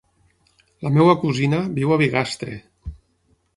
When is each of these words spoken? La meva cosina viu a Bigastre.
La 0.87 0.91
meva 0.95 1.15
cosina 1.25 1.61
viu 1.77 1.95
a 1.95 1.99
Bigastre. 2.05 2.59